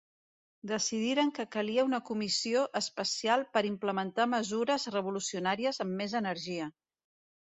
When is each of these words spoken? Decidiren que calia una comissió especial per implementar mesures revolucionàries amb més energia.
Decidiren 0.69 1.27
que 1.39 1.43
calia 1.55 1.83
una 1.87 1.99
comissió 2.07 2.63
especial 2.79 3.45
per 3.57 3.63
implementar 3.69 4.27
mesures 4.31 4.87
revolucionàries 4.97 5.79
amb 5.87 5.95
més 6.01 6.17
energia. 6.21 6.71